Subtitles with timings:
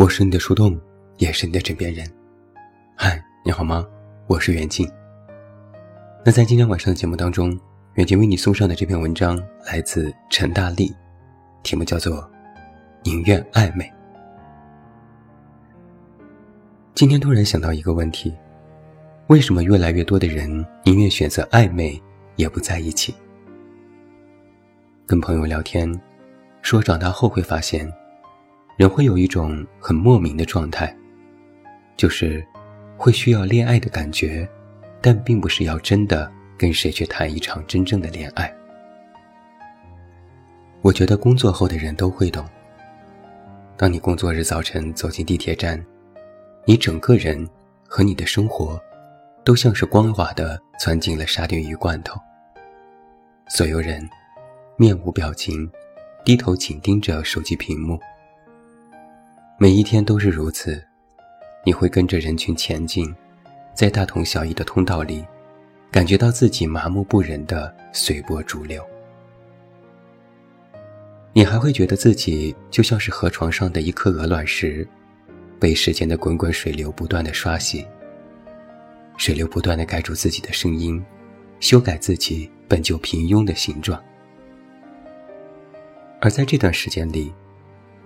[0.00, 0.80] 我是你的树洞，
[1.18, 2.10] 也是你的枕边人。
[2.96, 3.86] 嗨，你好吗？
[4.28, 4.90] 我是袁静。
[6.24, 7.54] 那在今天晚上的节目当中，
[7.96, 10.90] 袁静为你送上的这篇文章来自陈大力，
[11.62, 12.16] 题目叫做
[13.02, 13.84] 《宁愿暧昧》。
[16.94, 18.34] 今天突然想到一个问题：
[19.26, 20.48] 为什么越来越多的人
[20.82, 22.02] 宁愿选择暧昧，
[22.36, 23.14] 也不在一起？
[25.06, 25.94] 跟朋友聊天，
[26.62, 27.86] 说长大后会发现。
[28.80, 30.96] 人会有一种很莫名的状态，
[31.98, 32.42] 就是
[32.96, 34.48] 会需要恋爱的感觉，
[35.02, 38.50] 但并不是要真的跟谁去谈一场真正的恋爱。
[40.80, 42.42] 我觉得工作后的人都会懂。
[43.76, 45.78] 当你工作日早晨走进地铁站，
[46.64, 47.46] 你整个人
[47.86, 48.80] 和你的生活，
[49.44, 52.18] 都像是光滑的钻进了沙丁鱼罐头。
[53.46, 54.08] 所有人
[54.78, 55.70] 面无表情，
[56.24, 58.00] 低头紧盯着手机屏幕。
[59.62, 60.82] 每一天都是如此，
[61.66, 63.14] 你会跟着人群前进，
[63.74, 65.22] 在大同小异的通道里，
[65.90, 68.82] 感觉到自己麻木不仁的随波逐流。
[71.34, 74.88] 你还会觉得自己就像是河床上的一颗鹅卵石，
[75.58, 77.86] 被时间的滚滚水流不断的刷洗，
[79.18, 81.04] 水流不断的盖住自己的声音，
[81.60, 84.02] 修改自己本就平庸的形状。
[86.18, 87.30] 而在这段时间里，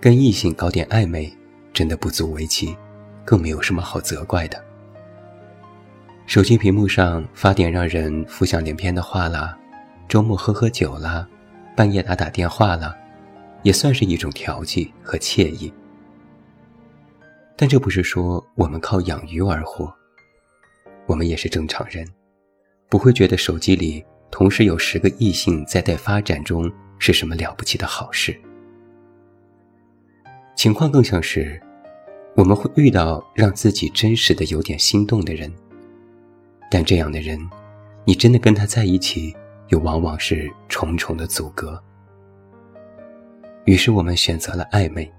[0.00, 1.32] 跟异性搞点暧昧。
[1.74, 2.74] 真的不足为奇，
[3.24, 4.64] 更没有什么好责怪的。
[6.24, 9.58] 手机屏幕上发点让人浮想联翩的话啦，
[10.08, 11.28] 周末喝喝酒啦，
[11.76, 12.96] 半夜打打电话啦，
[13.62, 15.70] 也算是一种调剂和惬意。
[17.56, 19.92] 但这不是说我们靠养鱼而活，
[21.06, 22.08] 我们也是正常人，
[22.88, 28.34] 不会觉得手机里同时有十个异性在待发展中是什么了不起的好事。
[30.54, 31.60] 情况更像是，
[32.36, 35.52] 我们会遇到让自己真实的有点心动的人，
[36.70, 37.38] 但这样的人，
[38.04, 39.34] 你真的跟他在一起，
[39.68, 41.82] 又往往是重重的阻隔。
[43.64, 45.10] 于是我们选择了暧昧，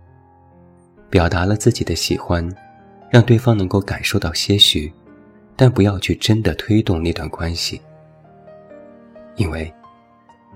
[1.10, 2.50] 表达了自己的喜欢，
[3.12, 4.92] 让对方能够感受到些许，
[5.56, 7.82] 但不要去真的推动那段关系，
[9.36, 9.72] 因为，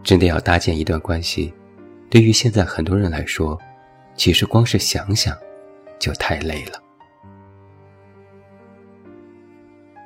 [0.04, 1.54] 真的要搭建一段关系，
[2.10, 3.60] 对于现在很多人来说。
[4.20, 5.34] 其实光是想想，
[5.98, 6.84] 就太累了。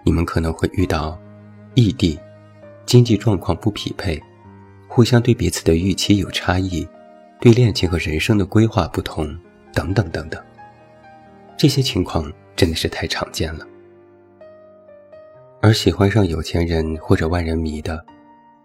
[0.06, 1.20] 你们可能会遇到
[1.74, 2.20] 异地、
[2.86, 4.22] 经济状况不匹配、
[4.88, 6.88] 互相对彼此的预期有差异、
[7.42, 9.36] 对恋情和人生的规划不同
[9.74, 10.40] 等等等等。
[11.58, 13.66] 这些情况真的是太常见了。
[15.60, 18.06] 而喜欢上有钱人或者万人迷的，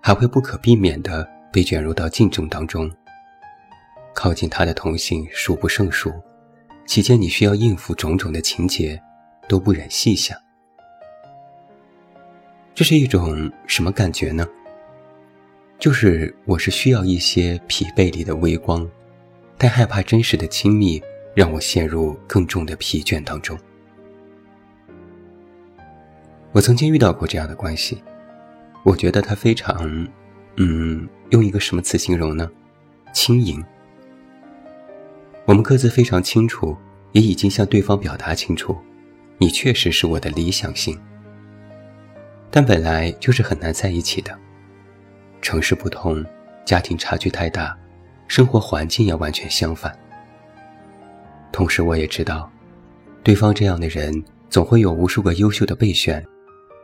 [0.03, 2.91] 还会不可避免的被卷入到竞争当中。
[4.19, 6.13] 靠近他的同性数不胜数，
[6.85, 9.01] 期间你需要应付种种的情节，
[9.47, 10.37] 都不忍细想。
[12.75, 14.45] 这是一种什么感觉呢？
[15.79, 18.85] 就是我是需要一些疲惫里的微光，
[19.57, 21.01] 但害怕真实的亲密
[21.33, 23.57] 让我陷入更重的疲倦当中。
[26.51, 28.03] 我曾经遇到过这样的关系，
[28.83, 30.11] 我觉得他非常，
[30.57, 32.51] 嗯，用一个什么词形容呢？
[33.15, 33.65] 轻盈。
[35.49, 36.77] 我们各自非常清楚，
[37.13, 38.77] 也已经向对方表达清楚，
[39.39, 40.95] 你确实是我的理想型。
[42.51, 44.39] 但本来就是很难在一起的，
[45.41, 46.23] 城市不同，
[46.67, 47.75] 家庭差距太大，
[48.27, 49.99] 生活环境也完全相反。
[51.51, 52.53] 同时，我也知道，
[53.23, 56.23] 对方这样的人总会有无数个优秀的备选，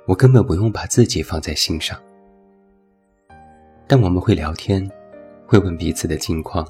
[0.06, 2.00] 我根本不用把自己放在心上。
[3.86, 4.90] 但我们会聊天，
[5.46, 6.66] 会问彼此的近况。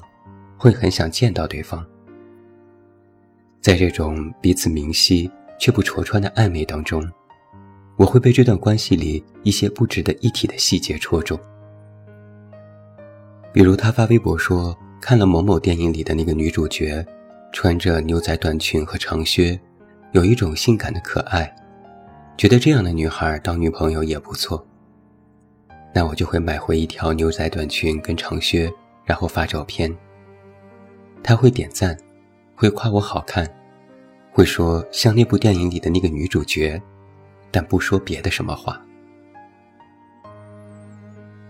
[0.65, 1.85] 会很想见到对方，
[3.61, 7.07] 在这种彼此明晰却不戳穿的暧昧当中，
[7.97, 11.39] 我会被这段关系里一些不值得一提的细节戳中。
[13.53, 17.05] 比如他发微博说看了某某电影里的那个女主角，
[17.53, 19.59] 穿着牛仔短裙和长靴，
[20.13, 21.55] 有一种性感的可爱，
[22.37, 24.65] 觉得这样的女孩当女朋友也不错。
[25.93, 28.67] 那我就会买回一条牛仔短裙跟长靴，
[29.05, 29.95] 然后发照片。
[31.27, 31.97] 他会点赞，
[32.55, 33.51] 会夸我好看，
[34.31, 36.79] 会说像那部电影里的那个女主角，
[37.49, 38.79] 但不说别的什么话。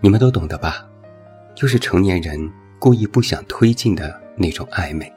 [0.00, 0.88] 你们都懂得吧？
[1.54, 5.12] 就是成年人故意不想推进的那种暧昧。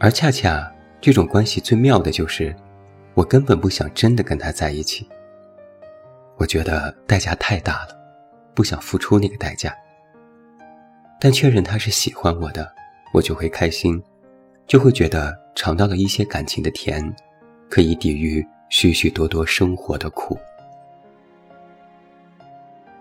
[0.00, 0.68] 而恰恰
[1.00, 2.52] 这种关系最妙的就是，
[3.14, 5.08] 我根本不想真的跟他在一起。
[6.36, 7.96] 我觉得代价太大了，
[8.54, 9.72] 不想付出那个代价。
[11.20, 12.72] 但确认他是喜欢我的，
[13.12, 14.02] 我就会开心，
[14.66, 17.14] 就会觉得尝到了一些感情的甜，
[17.68, 20.38] 可以抵御许许多多生活的苦。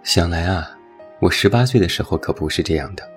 [0.03, 0.77] 想来啊，
[1.21, 3.09] 我十八岁的时候可不是这样的，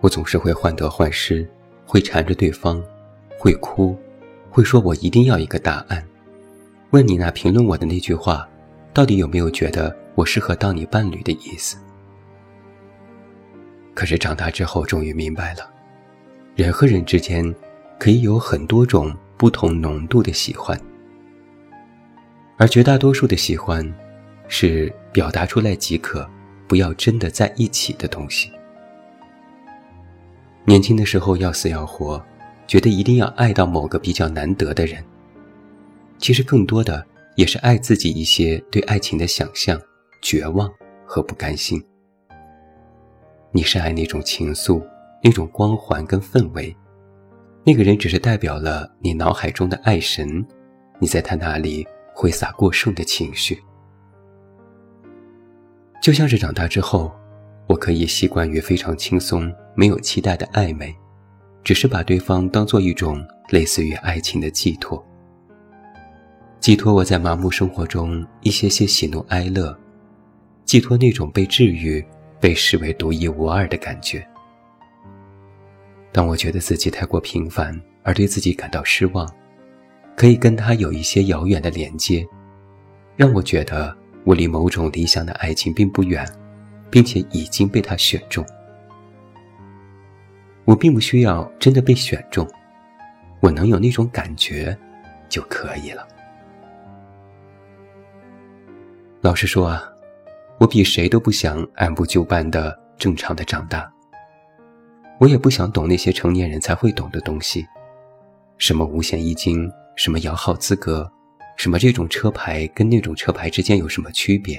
[0.00, 1.44] 我总是会患得患失，
[1.84, 2.80] 会缠着对方，
[3.36, 3.98] 会哭，
[4.48, 6.04] 会说我一定要一个答案，
[6.90, 8.48] 问你那评论我的那句话，
[8.92, 11.76] 到底有没有觉得我适合当你伴侣的意思？
[13.94, 15.70] 可是长大之后，终于明白了，
[16.56, 17.54] 人和人之间
[17.98, 20.78] 可以有很多种不同浓度的喜欢，
[22.56, 23.88] 而绝大多数的喜欢，
[24.48, 26.28] 是表达出来即可，
[26.66, 28.50] 不要真的在一起的东西。
[30.64, 32.20] 年轻的时候要死要活，
[32.66, 35.04] 觉得一定要爱到某个比较难得的人，
[36.18, 37.06] 其实更多的
[37.36, 39.80] 也是爱自己一些对爱情的想象、
[40.20, 40.68] 绝望
[41.06, 41.80] 和不甘心。
[43.56, 44.84] 你是爱那种情愫，
[45.22, 46.76] 那种光环跟氛围，
[47.62, 50.44] 那个人只是代表了你脑海中的爱神，
[50.98, 53.56] 你在他那里挥洒过剩的情绪。
[56.02, 57.14] 就像是长大之后，
[57.68, 60.92] 我可以习惯于非常轻松、没有期待的暧昧，
[61.62, 65.00] 只是把对方当做一种类似于爱情的寄托，
[66.58, 69.78] 寄托我在麻木生活中一些些喜怒哀乐，
[70.64, 72.04] 寄托那种被治愈。
[72.44, 74.22] 被视为独一无二的感觉。
[76.12, 79.26] 当我觉得自己太过平凡，而对自己感到失望，
[80.14, 82.22] 可以跟他有一些遥远的连接，
[83.16, 86.22] 让我觉得我离某种理想的爱情并不远，
[86.90, 88.44] 并且已经被他选中。
[90.66, 92.46] 我并不需要真的被选中，
[93.40, 94.76] 我能有那种感觉
[95.30, 96.06] 就可以了。
[99.22, 99.93] 老实说啊。
[100.64, 103.86] 我比谁都不想按部就班的正常的长大。
[105.18, 107.66] 我也不想懂那些成年人才会懂的东西，
[108.56, 111.06] 什么五险一金，什么摇号资格，
[111.58, 114.58] 什么这种车牌跟那种车牌之间有什么区别。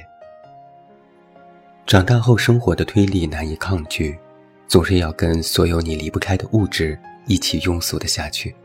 [1.88, 4.16] 长大后生活的推力难以抗拒，
[4.68, 8.56] 总是要跟所有你离不开的物质一起庸俗的下去。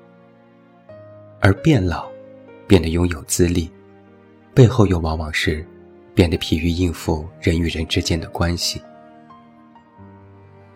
[1.40, 2.06] 而变老，
[2.66, 3.70] 变得拥有资历，
[4.52, 5.66] 背后又往往是。
[6.20, 8.78] 变得疲于应付人与人之间的关系，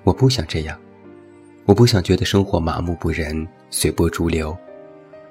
[0.03, 0.81] 我不想这样，
[1.67, 4.57] 我不想觉得生活麻木不仁、随波逐流，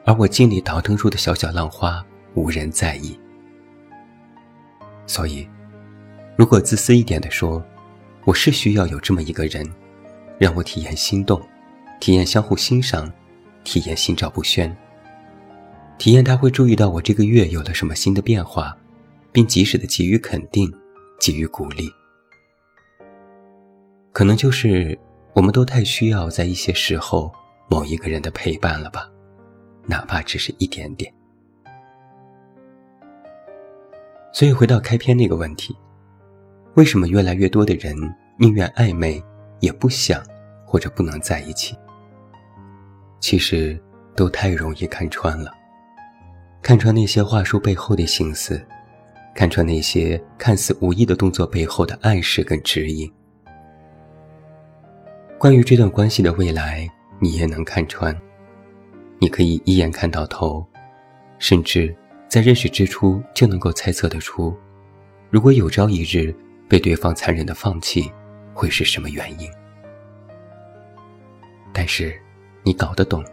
[0.06, 2.06] 而我尽力倒腾出的小小浪花
[2.36, 3.20] 无人在意。
[5.08, 5.50] 所以，
[6.36, 7.66] 如果自私一点的说，
[8.24, 9.68] 我是需要有这么一个人，
[10.38, 11.42] 让我体验心动，
[12.00, 13.12] 体验相互欣赏，
[13.64, 14.78] 体验心照不宣，
[15.98, 18.78] 体验他会注意到我这个月有了什么新的变化。
[19.34, 20.72] 并及时的给予肯定，
[21.20, 21.92] 给予鼓励。
[24.14, 24.98] 可能就是
[25.34, 27.34] 我们都太需要在一些时候
[27.68, 29.10] 某一个人的陪伴了吧，
[29.88, 31.12] 哪怕只是一点点。
[34.32, 35.76] 所以回到开篇那个问题，
[36.76, 37.96] 为什么越来越多的人
[38.38, 39.24] 宁愿暧昧，
[39.60, 40.24] 也不想
[40.66, 41.76] 或者不能在一起？
[43.20, 43.82] 其实
[44.16, 45.52] 都太容易看穿了，
[46.62, 48.64] 看穿那些话术背后的心思。
[49.34, 53.12] 看穿那些看似无意的动作背后的暗示跟指引。
[55.38, 58.16] 关于这段关系的未来，你也能看穿。
[59.20, 60.66] 你可以一眼看到头，
[61.40, 61.96] 甚至
[62.28, 64.56] 在认识之初就能够猜测得出，
[65.30, 66.34] 如果有朝一日
[66.68, 68.12] 被对方残忍的放弃，
[68.54, 69.50] 会是什么原因。
[71.74, 72.14] 但是，
[72.64, 73.24] 你搞得懂，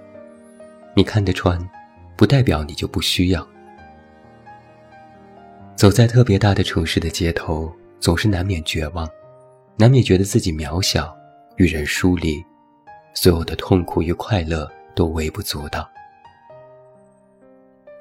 [0.97, 1.59] 你看得穿，
[2.16, 3.47] 不代表你就不需要。
[5.80, 9.08] 走在特别大的城市的街头，总是难免绝望，
[9.78, 11.16] 难免觉得自己渺小，
[11.56, 12.37] 与人疏离，
[13.14, 15.90] 所有的痛苦与快乐都微不足道。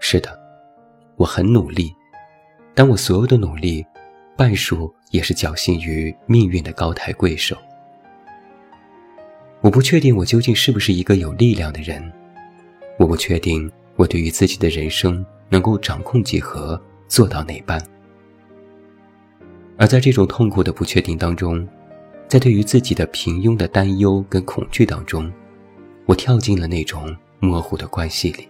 [0.02, 0.38] 是的，
[1.16, 1.96] 我很努力，
[2.76, 3.86] 但我所有的努力，
[4.36, 7.56] 半数也是侥幸于命运的高抬贵手。
[9.62, 12.12] 我不确定我究竟是不是一个有力量的人，
[12.98, 16.78] 我不确定我对于自己的人生能够掌控几何。
[17.10, 17.84] 做到哪般？
[19.78, 21.68] 而在这种痛苦的不确定当中，
[22.28, 25.32] 在对于自己的平庸的担忧跟恐惧当中，
[26.06, 28.48] 我跳进了那种模糊的关系里，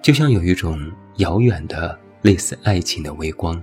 [0.00, 3.62] 就像有一种遥远的类似爱情的微光，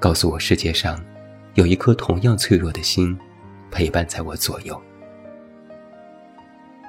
[0.00, 1.00] 告诉我世界上
[1.54, 3.16] 有一颗同样脆弱的心
[3.70, 4.80] 陪伴在我左右。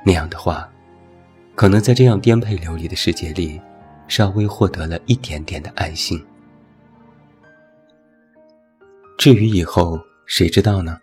[0.03, 0.67] 那样的话，
[1.53, 3.62] 可能在这样颠沛流离的世界里。
[4.15, 6.24] 稍微获得了一点点的安心。
[9.17, 11.00] 至于以后，谁知道呢？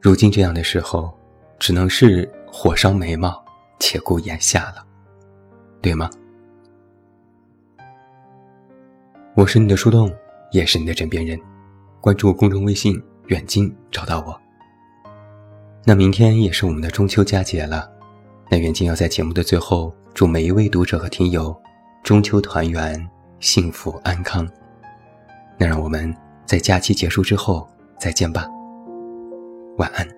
[0.00, 1.16] 如今这样的时候，
[1.60, 3.40] 只能是火烧眉毛，
[3.78, 4.84] 且顾眼下了，
[5.80, 6.10] 对吗？
[9.36, 10.12] 我是你的树洞，
[10.50, 11.38] 也是你的枕边人。
[12.00, 14.36] 关注公众微信“远近”，找到我。
[15.84, 17.88] 那明天也是我们的中秋佳节了，
[18.50, 21.56] 那远近要在节目的最后祝每一位读者和听友
[22.02, 23.08] 中秋团圆、
[23.40, 24.48] 幸福安康。
[25.58, 26.14] 那让我们
[26.46, 28.46] 在假期结束之后再见吧，
[29.76, 30.17] 晚安。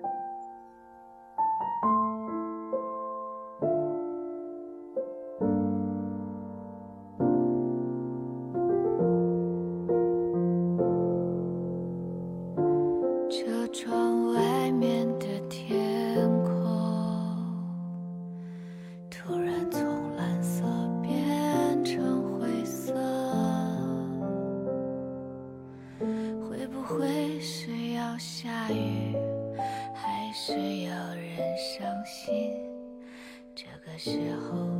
[34.49, 34.70] 候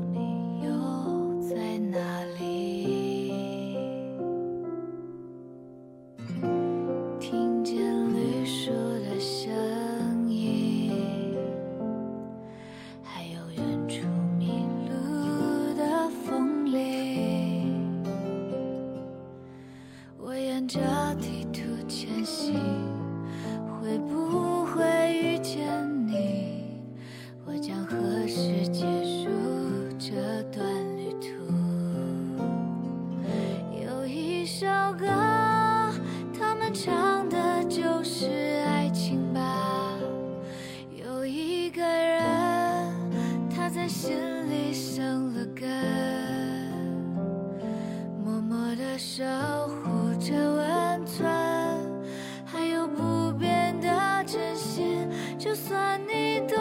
[55.68, 56.61] 算你的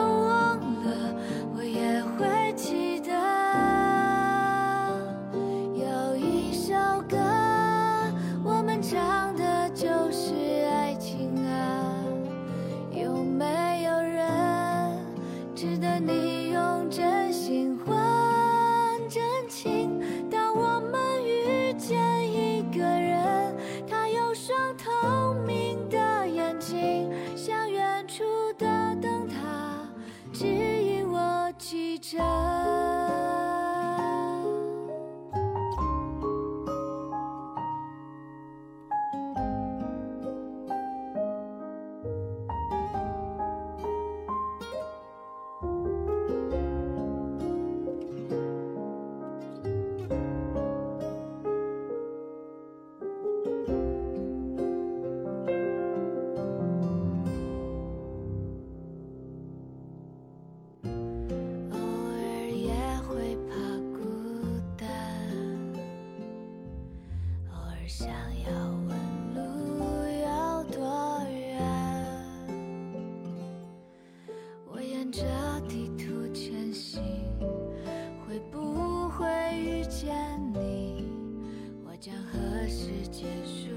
[83.08, 83.68] 结束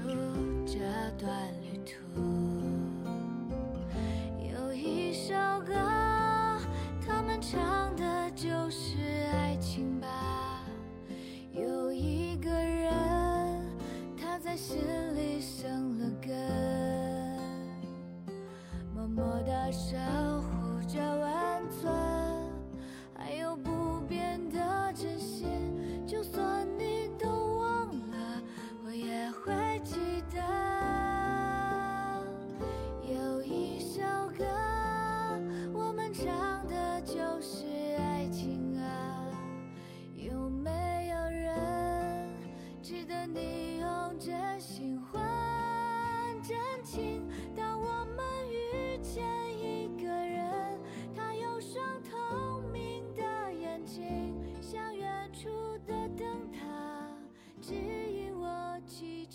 [0.66, 0.78] 这
[1.18, 1.30] 段
[1.62, 2.33] 旅途？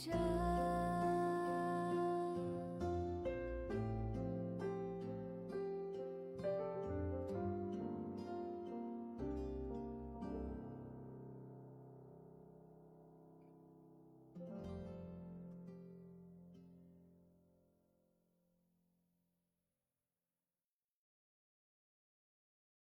[0.05, 0.68] 着